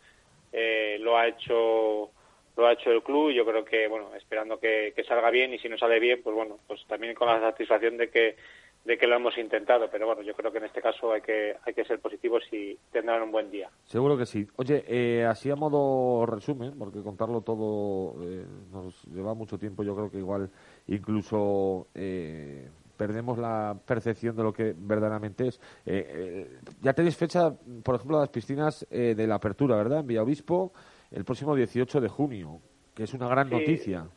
eh, 0.60 0.98
lo 1.00 1.18
ha 1.18 1.28
hecho 1.28 2.10
lo 2.58 2.66
ha 2.66 2.74
hecho 2.74 2.90
el 2.92 3.04
club 3.04 3.30
y 3.30 3.36
yo 3.36 3.46
creo 3.46 3.64
que 3.64 3.88
bueno 3.88 4.16
esperando 4.16 4.60
que, 4.60 4.92
salga 5.08 5.30
bien 5.30 5.54
y 5.54 5.60
si 5.60 5.70
no 5.70 5.78
sale 5.78 6.00
bien 6.00 6.22
pues 6.24 6.36
bueno 6.36 6.58
pues 6.68 6.84
también 6.88 7.14
con 7.14 7.28
la 7.28 7.40
satisfacción 7.40 7.98
de 7.98 8.10
que 8.10 8.36
de 8.84 8.98
que 8.98 9.06
lo 9.06 9.16
hemos 9.16 9.38
intentado 9.38 9.88
pero 9.92 10.08
bueno 10.08 10.24
yo 10.24 10.34
creo 10.34 10.52
que 10.52 10.58
en 10.58 10.66
este 10.66 10.82
caso 10.82 11.14
hay 11.14 11.22
que 11.22 11.56
hay 11.64 11.74
que 11.76 11.86
ser 11.86 12.00
positivos 12.00 12.44
y 12.52 12.76
tendrán 12.92 13.22
un 13.22 13.32
buen 13.32 13.52
día 13.52 13.70
Seguro 13.86 14.18
que 14.18 14.26
sí. 14.26 14.48
Oye, 14.56 14.84
eh, 14.88 15.26
así 15.26 15.50
a 15.52 15.56
modo 15.56 16.26
resumen, 16.26 16.78
porque 16.78 17.02
contarlo 17.02 17.42
todo 17.42 18.16
eh, 18.24 18.46
nos 18.72 19.06
lleva 19.06 19.34
mucho 19.34 19.58
tiempo, 19.58 19.84
yo 19.84 19.96
creo 19.96 20.10
que 20.10 20.18
igual 20.18 20.50
incluso 20.88 21.88
eh, 21.94 22.68
perdemos 22.98 23.38
la 23.38 23.76
percepción 23.86 24.36
de 24.36 24.44
lo 24.44 24.52
que 24.52 24.74
verdaderamente 24.76 25.48
es. 25.48 25.60
Eh, 25.86 26.06
eh, 26.10 26.60
ya 26.82 26.94
tenéis 26.94 27.16
fecha, 27.16 27.54
por 27.84 27.96
ejemplo, 27.96 28.20
las 28.20 28.30
piscinas 28.30 28.86
eh, 28.90 29.14
de 29.16 29.28
la 29.28 29.36
apertura, 29.36 29.76
¿verdad? 29.78 30.00
En 30.00 30.08
Villaobispo, 30.08 30.74
el 31.12 31.24
próximo 31.24 31.56
18 31.56 32.02
de 32.02 32.10
junio, 32.10 32.60
que 32.96 33.04
es 33.04 33.14
una 33.14 33.28
gran 33.30 33.48
Sí. 33.50 33.56
noticia. 33.56 34.08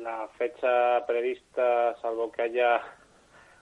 la 0.00 0.28
fecha 0.36 1.06
prevista, 1.06 1.96
salvo 2.02 2.30
que 2.30 2.42
haya 2.42 2.76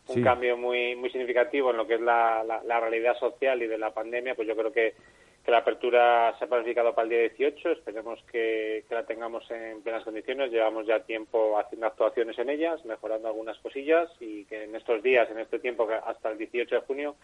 un 0.09 0.17
Sí. 0.17 0.23
cambio 0.23 0.57
muy 0.57 0.97
muy 0.97 1.09
significativo 1.11 1.71
en 1.71 1.77
lo 1.77 1.87
que 1.87 1.95
es 1.95 2.01
la, 2.01 2.43
la, 2.43 2.65
la 2.65 2.81
realidad 2.81 3.15
social 3.21 3.63
y 3.63 3.69
de 3.69 3.79
la 3.79 3.95
pandemia, 3.95 4.35
pues 4.35 4.49
yo 4.49 4.57
creo 4.57 4.73
que, 4.73 4.95
que 5.45 5.51
la 5.51 5.59
apertura 5.59 6.35
se 6.39 6.45
ha 6.45 6.49
planificado 6.49 6.95
para 6.95 7.05
el 7.05 7.11
día 7.11 7.21
18. 7.21 7.71
Esperemos 7.71 8.23
que, 8.31 8.85
que 8.89 8.95
la 8.95 9.05
tengamos 9.05 9.51
en 9.51 9.83
plenas 9.83 10.05
condiciones. 10.05 10.51
Llevamos 10.51 10.87
ya 10.87 11.01
tiempo 11.01 11.59
haciendo 11.59 11.87
actuaciones 11.87 12.39
en 12.39 12.51
ellas, 12.51 12.85
mejorando 12.85 13.29
algunas 13.29 13.59
cosillas 13.59 14.09
y 14.21 14.45
que 14.45 14.65
en 14.65 14.77
estos 14.77 15.03
días, 15.03 15.29
en 15.31 15.39
este 15.39 15.59
tiempo, 15.59 15.89
hasta 16.07 16.31
el 16.31 16.39
18 16.39 16.75
de 16.75 16.81
junio, 16.83 17.17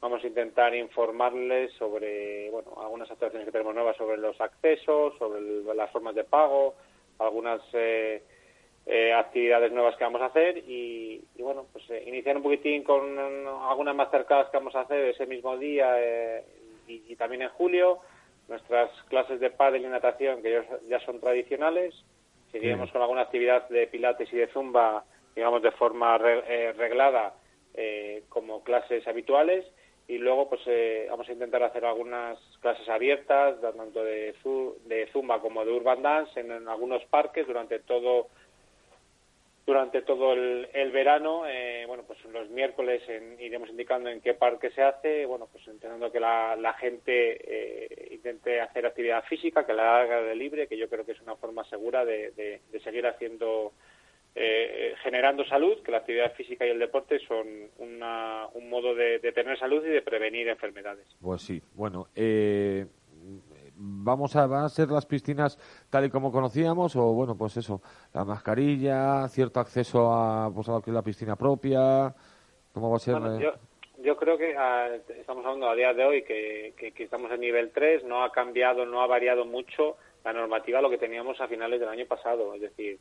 vamos 0.00 0.22
a 0.22 0.26
intentar 0.26 0.74
informarles 0.74 1.72
sobre 1.72 2.50
bueno 2.50 2.72
algunas 2.80 3.10
actuaciones 3.10 3.44
que 3.44 3.52
tenemos 3.52 3.74
nuevas 3.74 3.96
sobre 3.96 4.16
los 4.16 4.40
accesos, 4.40 5.18
sobre 5.18 5.40
las 5.74 5.90
formas 5.90 6.14
de 6.14 6.24
pago, 6.24 6.74
algunas 7.18 7.60
eh, 7.72 8.22
eh, 8.90 9.12
actividades 9.12 9.70
nuevas 9.70 9.96
que 9.96 10.04
vamos 10.04 10.22
a 10.22 10.26
hacer 10.26 10.58
y, 10.66 11.22
y, 11.36 11.42
bueno, 11.42 11.66
pues 11.70 11.84
eh, 11.90 12.04
iniciar 12.06 12.38
un 12.38 12.42
poquitín 12.42 12.82
con 12.82 13.18
algunas 13.68 13.94
masterclass 13.94 14.48
que 14.48 14.56
vamos 14.56 14.74
a 14.74 14.80
hacer 14.80 15.10
ese 15.10 15.26
mismo 15.26 15.58
día 15.58 15.94
eh, 15.98 16.42
y, 16.88 17.04
y 17.08 17.16
también 17.16 17.42
en 17.42 17.50
julio, 17.50 18.00
nuestras 18.48 18.90
clases 19.08 19.40
de 19.40 19.50
pádel 19.50 19.84
y 19.84 19.88
natación 19.88 20.42
que 20.42 20.52
ya, 20.52 20.64
ya 20.88 21.00
son 21.04 21.20
tradicionales, 21.20 21.94
seguiremos 22.50 22.90
con 22.90 23.02
alguna 23.02 23.22
actividad 23.22 23.68
de 23.68 23.86
pilates 23.86 24.32
y 24.32 24.36
de 24.36 24.48
zumba, 24.48 25.04
digamos 25.34 25.62
de 25.62 25.70
forma 25.72 26.16
eh, 26.16 26.72
reglada 26.76 27.34
eh, 27.74 28.24
como 28.28 28.62
clases 28.64 29.06
habituales 29.06 29.66
y 30.08 30.16
luego 30.16 30.48
pues 30.48 30.62
eh, 30.66 31.06
vamos 31.10 31.28
a 31.28 31.32
intentar 31.32 31.62
hacer 31.62 31.84
algunas 31.84 32.38
clases 32.60 32.88
abiertas 32.88 33.60
tanto 33.60 34.02
de, 34.02 34.34
de 34.86 35.06
zumba 35.12 35.40
como 35.40 35.64
de 35.64 35.72
urban 35.72 36.02
dance 36.02 36.40
en, 36.40 36.50
en 36.50 36.66
algunos 36.66 37.04
parques 37.04 37.46
durante 37.46 37.78
todo 37.80 38.28
durante 39.68 40.00
todo 40.00 40.32
el, 40.32 40.66
el 40.72 40.90
verano 40.92 41.42
eh, 41.46 41.84
bueno 41.86 42.02
pues 42.06 42.18
los 42.32 42.48
miércoles 42.48 43.02
en- 43.06 43.38
iremos 43.38 43.68
indicando 43.68 44.08
en 44.08 44.22
qué 44.22 44.32
parque 44.32 44.70
se 44.70 44.82
hace 44.82 45.26
bueno 45.26 45.46
pues 45.52 45.62
intentando 45.66 46.10
que 46.10 46.18
la, 46.18 46.56
la 46.56 46.72
gente 46.72 47.12
eh, 47.38 48.08
intente 48.14 48.62
hacer 48.62 48.86
actividad 48.86 49.22
física 49.24 49.66
que 49.66 49.74
la 49.74 50.00
haga 50.00 50.22
de 50.22 50.34
libre 50.34 50.68
que 50.68 50.78
yo 50.78 50.88
creo 50.88 51.04
que 51.04 51.12
es 51.12 51.20
una 51.20 51.36
forma 51.36 51.64
segura 51.68 52.06
de, 52.06 52.30
de- 52.30 52.80
seguir 52.80 53.06
haciendo 53.06 53.72
eh, 54.34 54.94
generando 55.02 55.44
salud, 55.46 55.82
que 55.82 55.90
la 55.90 55.98
actividad 55.98 56.32
física 56.34 56.64
y 56.64 56.70
el 56.70 56.78
deporte 56.78 57.18
son 57.26 57.46
una- 57.78 58.46
un 58.54 58.70
modo 58.70 58.94
de, 58.94 59.18
de 59.18 59.32
tener 59.32 59.58
salud 59.58 59.84
y 59.84 59.88
de 59.90 60.00
prevenir 60.00 60.48
enfermedades. 60.48 61.06
Pues 61.20 61.42
sí, 61.42 61.60
bueno, 61.74 62.06
eh, 62.14 62.86
vamos 64.00 64.36
a, 64.36 64.46
¿van 64.46 64.64
a 64.64 64.68
ser 64.68 64.88
las 64.90 65.06
piscinas 65.06 65.58
tal 65.90 66.04
y 66.06 66.10
como 66.10 66.30
conocíamos 66.32 66.94
o 66.96 67.12
bueno, 67.12 67.36
pues 67.36 67.56
eso, 67.56 67.80
la 68.14 68.24
mascarilla, 68.24 69.28
cierto 69.28 69.60
acceso 69.60 70.12
a, 70.12 70.50
pues 70.54 70.68
a 70.68 70.72
lo 70.72 70.80
que 70.82 70.90
es 70.90 70.94
la 70.94 71.02
piscina 71.02 71.36
propia, 71.36 72.14
¿cómo 72.72 72.90
va 72.90 72.96
a 72.96 73.00
ser? 73.00 73.14
Bueno, 73.18 73.36
eh? 73.38 73.42
yo, 73.42 73.52
yo 74.02 74.16
creo 74.16 74.38
que 74.38 74.56
ah, 74.56 74.88
estamos 75.18 75.44
hablando 75.44 75.68
a 75.68 75.74
día 75.74 75.92
de 75.94 76.04
hoy 76.04 76.22
que, 76.22 76.74
que- 76.76 76.92
que 76.92 77.04
estamos 77.04 77.30
en 77.32 77.40
nivel 77.40 77.70
3, 77.72 78.04
no 78.04 78.22
ha 78.22 78.32
cambiado, 78.32 78.86
no 78.86 79.00
ha 79.02 79.06
variado 79.06 79.44
mucho 79.44 79.96
la 80.24 80.32
normativa 80.32 80.78
a 80.78 80.82
lo 80.82 80.90
que 80.90 80.98
teníamos 80.98 81.40
a 81.40 81.48
finales 81.48 81.80
del 81.80 81.88
año 81.88 82.04
pasado, 82.06 82.54
es 82.54 82.60
decir, 82.60 82.98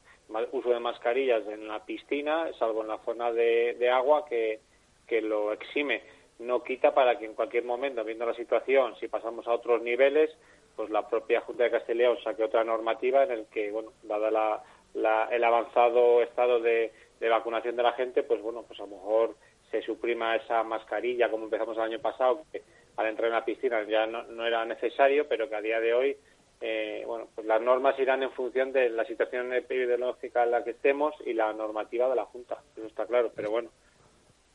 uso 0.52 0.70
de 0.70 0.80
mascarillas 0.80 1.46
en 1.48 1.68
la 1.68 1.84
piscina, 1.84 2.46
salvo 2.60 2.82
en 2.84 2.88
la 2.90 3.00
zona 3.00 3.32
de, 3.32 3.76
de 3.80 3.90
agua 3.90 4.26
que, 4.28 4.60
que 5.08 5.22
lo 5.22 5.52
exime. 5.52 6.04
No 6.40 6.62
quita 6.64 6.94
para 6.94 7.18
que 7.18 7.26
en 7.26 7.34
cualquier 7.34 7.66
momento, 7.66 8.04
viendo 8.04 8.26
la 8.26 8.36
situación, 8.36 8.94
si 9.00 9.08
pasamos 9.08 9.48
a 9.48 9.54
otros 9.54 9.82
niveles, 9.82 10.30
pues 10.78 10.90
la 10.90 11.10
propia 11.10 11.42
Junta 11.42 11.66
de 11.66 11.72
Castilla 11.72 12.16
saque 12.24 12.44
otra 12.46 12.64
normativa 12.64 13.24
en 13.24 13.32
el 13.32 13.46
que, 13.48 13.72
bueno, 13.72 13.92
dada 14.04 14.32
la, 14.32 14.64
la- 14.94 15.28
el 15.32 15.44
avanzado 15.44 16.22
estado 16.22 16.62
de, 16.62 16.94
de 17.20 17.30
vacunación 17.30 17.76
de 17.76 17.84
la 17.84 17.92
gente, 17.94 18.24
pues 18.24 18.42
bueno, 18.42 18.64
pues 18.66 18.80
a 18.80 18.84
lo 18.84 18.90
mejor 18.96 19.36
se 19.72 19.82
suprima 19.82 20.36
esa 20.38 20.64
mascarilla 20.64 21.30
como 21.30 21.44
empezamos 21.46 21.76
el 21.76 21.84
año 21.84 22.00
pasado, 22.00 22.44
que 22.52 22.62
al 22.96 23.08
entrar 23.08 23.28
en 23.28 23.34
la 23.34 23.44
piscina 23.44 23.84
ya 23.84 24.06
no, 24.08 24.24
no 24.24 24.46
era 24.46 24.64
necesario, 24.64 25.28
pero 25.28 25.50
que 25.50 25.56
a 25.56 25.62
día 25.62 25.80
de 25.82 25.94
hoy, 25.94 26.18
eh, 26.62 27.04
bueno, 27.06 27.28
pues 27.36 27.46
las 27.46 27.62
normas 27.62 28.00
irán 28.00 28.24
en 28.24 28.32
función 28.32 28.72
de 28.72 28.90
la 28.90 29.04
situación 29.06 29.52
epidemiológica 29.54 30.44
en 30.44 30.52
la 30.52 30.64
que 30.64 30.72
estemos 30.72 31.14
y 31.26 31.34
la 31.34 31.52
normativa 31.54 32.08
de 32.08 32.16
la 32.16 32.26
Junta, 32.26 32.58
eso 32.78 32.86
está 32.88 33.06
claro, 33.06 33.32
pero 33.36 33.52
bueno. 33.52 33.70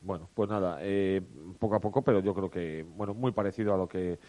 Bueno, 0.05 0.27
pues 0.33 0.49
nada, 0.49 0.79
eh, 0.81 1.21
poco 1.57 1.75
a 1.75 1.79
poco, 1.79 2.01
pero 2.01 2.19
yo 2.19 2.33
creo 2.33 2.49
que, 2.49 2.85
bueno, 2.97 3.13
muy 3.13 3.31
parecido 3.31 3.73
a 3.73 3.77
lo 3.77 3.87
que, 3.87 4.19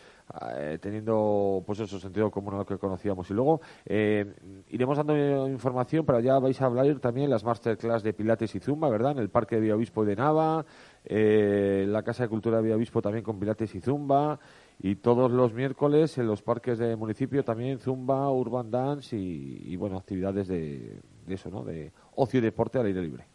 eh, 0.56 0.78
teniendo, 0.80 1.64
pues 1.66 1.80
eso, 1.80 1.98
sentido 1.98 2.30
común 2.30 2.54
a 2.54 2.58
lo 2.58 2.64
que 2.64 2.78
conocíamos. 2.78 3.28
Y 3.28 3.34
luego, 3.34 3.60
eh, 3.84 4.24
iremos 4.68 4.96
dando 4.96 5.48
información, 5.48 6.06
pero 6.06 6.20
ya 6.20 6.38
vais 6.38 6.62
a 6.62 6.66
hablar 6.66 7.00
también 7.00 7.28
las 7.28 7.42
masterclass 7.42 8.04
de 8.04 8.12
Pilates 8.12 8.54
y 8.54 8.60
Zumba, 8.60 8.88
¿verdad? 8.88 9.12
En 9.12 9.18
el 9.18 9.30
Parque 9.30 9.56
de 9.56 9.62
Villavispo 9.62 10.04
de 10.04 10.14
Nava, 10.14 10.64
eh, 11.04 11.84
la 11.88 12.04
Casa 12.04 12.22
de 12.22 12.28
Cultura 12.28 12.58
de 12.58 12.62
Villavispo 12.62 13.02
también 13.02 13.24
con 13.24 13.40
Pilates 13.40 13.74
y 13.74 13.80
Zumba, 13.80 14.38
y 14.78 14.94
todos 14.96 15.28
los 15.32 15.54
miércoles 15.54 16.16
en 16.18 16.28
los 16.28 16.40
parques 16.40 16.78
de 16.78 16.94
municipio 16.94 17.42
también 17.42 17.80
Zumba, 17.80 18.30
Urban 18.30 18.70
Dance 18.70 19.16
y, 19.16 19.72
y, 19.72 19.74
bueno, 19.74 19.96
actividades 19.96 20.46
de, 20.46 21.00
de 21.26 21.34
eso, 21.34 21.50
¿no? 21.50 21.64
De 21.64 21.90
ocio 22.14 22.38
y 22.38 22.42
deporte 22.42 22.78
al 22.78 22.86
aire 22.86 23.02
libre. 23.02 23.33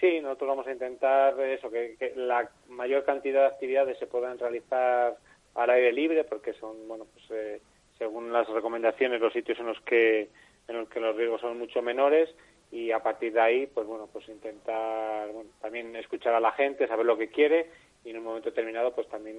Sí, 0.00 0.20
nosotros 0.20 0.48
vamos 0.48 0.66
a 0.66 0.72
intentar 0.72 1.38
eso, 1.40 1.70
que, 1.70 1.96
que 1.98 2.12
la 2.16 2.50
mayor 2.68 3.04
cantidad 3.04 3.42
de 3.42 3.54
actividades 3.54 3.98
se 3.98 4.06
puedan 4.06 4.38
realizar 4.38 5.16
al 5.54 5.70
aire 5.70 5.92
libre, 5.92 6.24
porque 6.24 6.52
son, 6.54 6.86
bueno, 6.86 7.06
pues 7.12 7.24
eh, 7.30 7.60
según 7.98 8.32
las 8.32 8.48
recomendaciones, 8.48 9.20
los 9.20 9.32
sitios 9.32 9.58
en 9.58 9.66
los 9.66 9.80
que 9.82 10.28
en 10.68 10.76
los 10.76 10.88
que 10.88 11.00
los 11.00 11.16
riesgos 11.16 11.40
son 11.40 11.58
mucho 11.58 11.80
menores 11.80 12.28
y 12.72 12.90
a 12.90 12.98
partir 12.98 13.32
de 13.32 13.40
ahí, 13.40 13.66
pues 13.66 13.86
bueno, 13.86 14.08
pues 14.12 14.28
intentar 14.28 15.30
bueno, 15.30 15.50
también 15.60 15.94
escuchar 15.94 16.34
a 16.34 16.40
la 16.40 16.52
gente, 16.52 16.88
saber 16.88 17.06
lo 17.06 17.16
que 17.16 17.28
quiere 17.28 17.70
y 18.04 18.10
en 18.10 18.18
un 18.18 18.24
momento 18.24 18.50
determinado, 18.50 18.92
pues 18.92 19.08
también, 19.08 19.36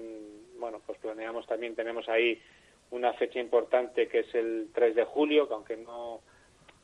bueno, 0.58 0.80
pues 0.86 0.98
planeamos 0.98 1.46
también 1.46 1.74
tenemos 1.74 2.08
ahí 2.08 2.40
una 2.90 3.12
fecha 3.12 3.38
importante 3.38 4.08
que 4.08 4.20
es 4.20 4.34
el 4.34 4.68
3 4.74 4.94
de 4.94 5.04
julio, 5.04 5.46
que 5.46 5.54
aunque 5.54 5.76
no 5.76 6.20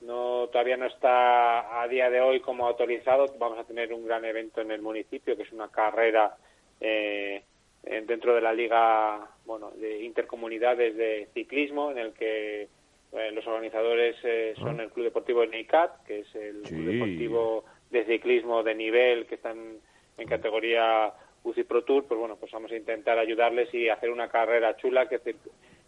no 0.05 0.49
todavía 0.53 0.77
no 0.77 0.87
está 0.87 1.83
a 1.83 1.89
día 1.89 2.11
de 2.11 2.21
hoy 2.21 2.41
como 2.41 2.67
autorizado. 2.67 3.27
Vamos 3.39 3.59
a 3.59 3.65
tener 3.65 3.93
un 3.93 4.07
gran 4.07 4.25
evento 4.25 4.61
en 4.61 4.71
el 4.71 4.83
municipio, 4.83 5.37
que 5.37 5.43
es 5.45 5.53
una 5.53 5.69
carrera 5.69 6.37
eh, 6.81 7.43
dentro 7.83 8.35
de 8.35 8.41
la 8.41 8.53
liga, 8.53 9.27
bueno, 9.45 9.71
de 9.73 10.03
intercomunidades 10.03 10.97
de 10.97 11.29
ciclismo, 11.35 11.91
en 11.91 11.99
el 11.99 12.13
que 12.13 12.69
eh, 13.13 13.31
los 13.33 13.47
organizadores 13.47 14.17
eh, 14.25 14.55
son 14.59 14.81
el 14.81 14.91
Club 14.91 15.05
Deportivo 15.05 15.41
de 15.43 15.49
Neicat, 15.49 16.05
que 16.05 16.21
es 16.21 16.35
el 16.35 16.67
Sí. 16.67 16.75
club 16.75 16.87
deportivo 16.87 17.65
de 17.91 18.05
ciclismo 18.07 18.63
de 18.63 18.75
nivel 18.75 19.27
que 19.27 19.37
están 19.37 19.79
en 20.19 20.29
categoría 20.29 21.13
UCI 21.45 21.65
Pro 21.65 21.85
Tour. 21.85 22.05
Pues 22.07 22.19
bueno, 22.19 22.37
pues 22.37 22.51
vamos 22.53 22.73
a 22.73 22.77
intentar 22.77 23.19
ayudarles 23.19 23.73
y 23.75 23.89
hacer 23.89 24.11
una 24.11 24.29
carrera 24.29 24.77
chula 24.77 25.09
que, 25.09 25.21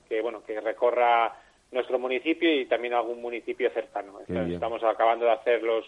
que 0.09 0.21
bueno, 0.21 0.45
que 0.45 0.61
recorra 0.61 1.35
nuestro 1.73 1.99
municipio 1.99 2.53
y 2.55 2.67
también 2.67 2.95
algún 2.95 3.21
municipio 3.21 3.71
cercano. 3.71 4.21
Estamos 4.55 4.83
acabando 4.85 5.27
de 5.27 5.33
hacer 5.33 5.63
los 5.63 5.85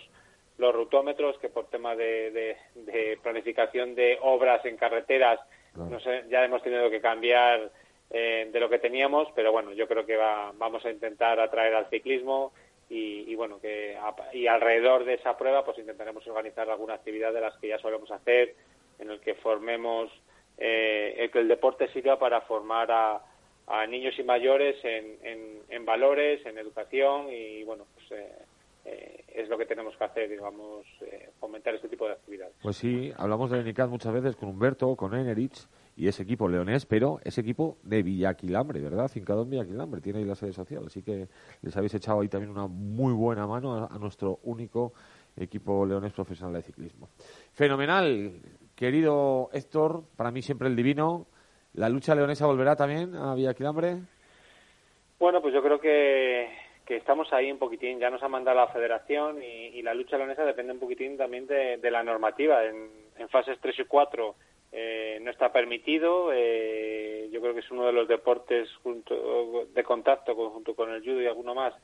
los 0.59 0.75
rutómetros 0.75 1.39
que 1.39 1.49
por 1.49 1.67
tema 1.69 1.95
de, 1.95 2.33
de- 2.33 2.57
de 2.75 3.17
planificación 3.23 3.95
de 3.95 4.19
obras 4.23 4.65
en 4.65 4.77
carreteras 4.77 5.39
Claro. 5.73 5.91
no 5.91 6.01
sé, 6.01 6.25
ya 6.31 6.45
hemos 6.45 6.63
tenido 6.65 6.91
que 6.91 7.01
cambiar 7.01 7.71
eh, 8.11 8.49
de 8.51 8.59
lo 8.59 8.69
que 8.69 8.81
teníamos, 8.81 9.29
pero 9.37 9.53
bueno, 9.53 9.73
yo 9.73 9.87
creo 9.87 10.05
que 10.05 10.17
va, 10.17 10.51
vamos 10.57 10.85
a 10.85 10.91
intentar 10.91 11.39
atraer 11.39 11.75
al 11.77 11.89
ciclismo 11.91 12.53
y, 12.91 13.31
y 13.31 13.35
bueno, 13.37 13.61
que 13.61 13.97
a- 13.97 14.35
y 14.35 14.49
alrededor 14.49 15.05
de 15.05 15.15
esa 15.15 15.37
prueba 15.39 15.65
pues 15.65 15.79
intentaremos 15.79 16.27
organizar 16.27 16.69
alguna 16.69 16.95
actividad 16.95 17.33
de 17.33 17.43
las 17.43 17.57
que 17.59 17.69
ya 17.69 17.79
solemos 17.79 18.11
hacer, 18.11 18.57
en 18.99 19.11
el 19.11 19.21
que 19.21 19.35
formemos, 19.35 20.11
eh, 20.57 21.15
el 21.19 21.31
que 21.31 21.39
el 21.39 21.47
deporte 21.47 21.87
sirva 21.93 22.19
para 22.19 22.41
formar 22.41 22.91
a, 22.91 23.21
a 23.69 23.87
niños 23.87 24.15
y 24.19 24.23
mayores 24.23 24.77
en, 24.83 25.63
en, 25.69 25.85
valores, 25.85 26.45
en 26.47 26.59
educación 26.59 27.27
y 27.31 27.63
bueno, 27.65 27.85
pues 27.95 28.11
eh, 28.13 28.33
eh, 28.85 29.25
es 29.35 29.49
lo 29.49 29.59
que 29.59 29.67
tenemos 29.67 29.97
que 29.97 30.05
hacer, 30.05 30.29
digamos, 30.29 30.87
eh, 31.03 31.31
fomentar 31.39 31.75
este 31.75 31.89
tipo 31.89 32.07
de 32.07 32.13
actividades. 32.13 32.55
Pues 32.63 32.77
sí, 32.77 33.13
hablamos 33.17 33.51
de 33.51 33.63
Nicat 33.63 33.89
muchas 33.89 34.13
veces 34.13 34.37
con 34.37 34.49
Humberto, 34.49 34.97
con 34.97 35.15
Enerich 35.15 35.67
y 35.97 36.09
ese 36.09 36.23
equipo 36.23 36.49
leonés, 36.49 36.87
pero 36.87 37.21
ese 37.25 37.41
equipo 37.41 37.79
de 37.83 38.03
Villaquilambre, 38.03 38.81
¿verdad? 38.81 39.09
Fincado 39.09 39.43
en 39.43 39.51
Villaquilambre, 39.51 40.01
tiene 40.01 40.21
ahí 40.21 40.25
la 40.25 40.35
sede 40.35 40.53
social, 40.53 40.85
así 40.87 41.03
que 41.03 41.29
les 41.63 41.77
habéis 41.77 41.95
echado 41.95 42.21
ahí 42.21 42.29
también 42.29 42.51
una 42.51 42.67
muy 42.67 43.13
buena 43.13 43.47
mano 43.47 43.75
a, 43.75 43.95
a 43.95 43.99
nuestro 43.99 44.41
único 44.45 44.93
equipo 45.37 45.85
leonés 45.85 46.13
profesional 46.13 46.55
de 46.55 46.63
ciclismo. 46.63 47.09
Fenomenal, 47.53 48.33
querido 48.75 49.51
Héctor, 49.53 50.05
para 50.17 50.31
mí 50.31 50.41
siempre 50.43 50.69
el 50.69 50.77
divino. 50.77 51.27
¿La 51.75 51.89
lucha 51.89 52.15
leonesa 52.15 52.47
volverá 52.47 52.77
también 52.77 53.15
a 53.15 53.35
Villaquilambre? 53.35 53.97
Bueno, 55.19 55.41
pues 55.43 55.53
yo 55.55 55.63
creo 55.63 55.81
que, 55.81 56.49
que 56.87 56.97
estamos 56.97 57.33
ahí 57.33 57.51
un 57.51 57.59
poquitín. 57.59 57.99
Ya 57.99 58.11
nos 58.11 58.23
ha 58.23 58.29
mandado 58.29 58.57
la 58.59 58.69
federación 58.69 59.43
y, 59.43 59.83
la 59.83 59.95
lucha 59.95 60.17
leonesa 60.19 60.45
depende 60.45 60.73
un 60.73 60.81
poquitín 60.81 61.17
también 61.17 61.47
de, 61.47 61.77
de 61.79 61.91
la 61.91 62.03
normativa. 62.03 62.65
En, 62.65 62.89
en 63.17 63.29
fases 63.29 63.59
3 63.61 63.79
y 63.81 63.85
4 63.85 64.35
eh, 64.73 65.19
no 65.23 65.31
está 65.31 65.53
permitido. 65.53 66.31
eh, 66.33 67.29
yo 67.33 67.41
creo 67.41 67.55
que 67.55 67.61
es 67.61 67.71
uno 67.71 67.87
de 67.87 67.93
los 67.93 68.09
deportes 68.09 68.69
junto, 68.83 69.67
de 69.73 69.85
contacto 69.85 70.35
con- 70.35 70.51
junto 70.51 70.75
con 70.75 70.91
el 70.91 71.03
judo 71.03 71.21
y 71.23 71.27
alguno 71.27 71.55
más 71.55 71.75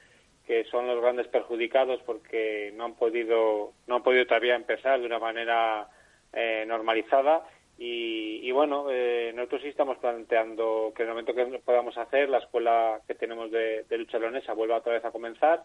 que 0.47 0.65
son 0.65 0.87
los 0.87 1.01
grandes 1.01 1.27
perjudicados 1.29 2.03
porque 2.05 2.71
no 2.77 2.85
han 2.85 2.95
podido 2.97 3.73
no 3.87 3.97
han 3.97 4.03
podido 4.03 4.27
todavía 4.27 4.55
empezar 4.55 5.01
de 5.01 5.07
una 5.07 5.19
manera 5.19 5.89
eh, 6.35 6.65
normalizada 6.67 7.43
Y, 7.77 8.41
y 8.43 8.53
bueno, 8.53 8.87
eh, 8.91 9.33
nosotros 9.35 9.63
sí 9.63 9.69
estamos 9.69 9.99
planteando 9.99 10.93
que 10.95 11.03
en 11.03 11.09
el 11.09 11.15
momento 11.15 11.35
que 11.35 11.59
podamos 11.59 11.97
hacer, 11.99 12.29
la 12.29 12.39
escuela 12.39 13.01
que 13.07 13.15
tenemos 13.15 13.51
de, 13.51 13.85
de 13.85 13.99
lucha 13.99 14.19
leonesa 14.19 14.53
vuelva 14.53 14.77
otra 14.77 14.93
vez 14.93 15.05
a 15.05 15.11
comenzar. 15.11 15.65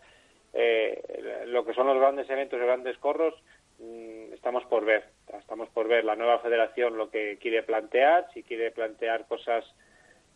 Eh, 0.53 1.45
lo 1.47 1.63
que 1.63 1.73
son 1.73 1.87
los 1.87 1.97
grandes 1.97 2.29
eventos, 2.29 2.57
los 2.57 2.67
grandes 2.67 2.97
corros, 2.97 3.35
mm, 3.77 4.33
estamos 4.33 4.65
por 4.65 4.85
ver. 4.85 5.05
Estamos 5.37 5.69
por 5.69 5.87
ver 5.87 6.03
la 6.03 6.15
nueva 6.15 6.39
federación 6.39 6.97
lo 6.97 7.11
que 7.11 7.37
quiere 7.39 7.61
plantear, 7.63 8.27
si 8.33 8.41
quiere 8.41 8.71
plantear 8.71 9.27
cosas 9.27 9.63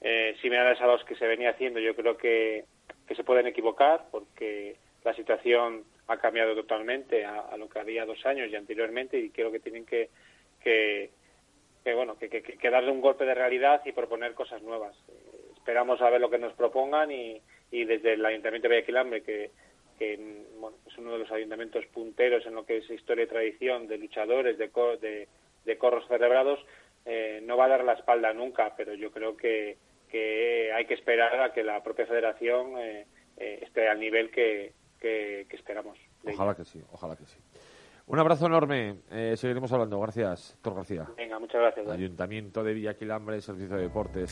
eh, 0.01 0.35
similares 0.41 0.79
a 0.81 0.87
los 0.87 1.03
que 1.05 1.15
se 1.15 1.25
venía 1.25 1.51
haciendo. 1.51 1.79
Yo 1.79 1.95
creo 1.95 2.17
que, 2.17 2.65
que 3.07 3.15
se 3.15 3.23
pueden 3.23 3.47
equivocar 3.47 4.05
porque 4.11 4.75
la 5.03 5.15
situación 5.15 5.83
ha 6.07 6.17
cambiado 6.17 6.53
totalmente 6.53 7.25
a, 7.25 7.39
a 7.39 7.57
lo 7.57 7.67
que 7.67 7.79
había 7.79 8.05
dos 8.05 8.23
años 8.25 8.51
y 8.51 8.55
anteriormente 8.55 9.17
y 9.17 9.31
creo 9.31 9.51
que 9.51 9.59
tienen 9.59 9.85
que, 9.85 10.09
que, 10.61 11.09
que 11.83 11.93
bueno 11.93 12.17
que, 12.17 12.29
darle 12.69 12.91
un 12.91 13.01
golpe 13.01 13.25
de 13.25 13.33
realidad 13.33 13.81
y 13.85 13.91
proponer 13.91 14.33
cosas 14.33 14.61
nuevas. 14.61 14.95
Esperamos 15.57 16.01
a 16.01 16.09
ver 16.09 16.21
lo 16.21 16.29
que 16.29 16.37
nos 16.37 16.53
propongan 16.53 17.11
y, 17.11 17.41
y 17.71 17.85
desde 17.85 18.13
el 18.13 18.25
Ayuntamiento 18.25 18.67
de 18.67 18.75
Villaquilambre, 18.75 19.23
que, 19.23 19.51
que 19.99 20.17
bueno, 20.59 20.77
es 20.87 20.97
uno 20.97 21.13
de 21.13 21.19
los 21.19 21.31
ayuntamientos 21.31 21.85
punteros 21.87 22.45
en 22.45 22.55
lo 22.55 22.65
que 22.65 22.77
es 22.77 22.89
historia 22.89 23.25
y 23.25 23.27
tradición 23.27 23.87
de 23.87 23.97
luchadores, 23.97 24.57
de, 24.57 24.69
co- 24.69 24.97
de, 24.97 25.27
corros 25.77 26.07
celebrados, 26.07 26.59
eh, 27.05 27.41
no 27.43 27.57
va 27.57 27.65
a 27.65 27.69
dar 27.69 27.83
la 27.83 27.93
espalda 27.93 28.33
nunca, 28.33 28.73
pero 28.77 28.93
yo 28.93 29.11
creo 29.11 29.35
que, 29.35 29.77
que 30.09 30.71
hay 30.73 30.85
que 30.85 30.93
esperar 30.93 31.39
a 31.41 31.53
que 31.53 31.63
la 31.63 31.83
propia 31.83 32.05
federación 32.05 32.77
eh, 32.77 33.05
eh, 33.37 33.59
esté 33.61 33.87
al 33.89 33.99
nivel 33.99 34.31
que, 34.31 34.71
que, 35.01 35.45
que 35.49 35.55
esperamos. 35.55 35.97
Ojalá 36.25 36.55
que 36.55 36.63
sí, 36.63 36.81
ojalá 36.91 37.15
que 37.17 37.25
sí. 37.25 37.39
Un 38.05 38.19
abrazo 38.19 38.45
enorme. 38.47 38.97
Eh, 39.11 39.35
seguiremos 39.37 39.71
hablando. 39.71 39.99
Gracias, 39.99 40.57
Tor 40.61 40.75
García. 40.75 41.07
Venga, 41.15 41.39
muchas 41.39 41.61
gracias. 41.61 41.89
Ayuntamiento 41.89 42.63
de 42.63 42.73
Villaquilambre, 42.73 43.39
Servicio 43.41 43.75
de 43.77 43.83
Deportes. 43.83 44.31